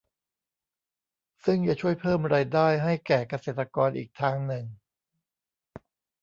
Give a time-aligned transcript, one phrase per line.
[1.45, 4.65] ซึ่งจะช่วยเพิ่มรายได้ให้แก่เกษตรกรอีกทางหนึ่ง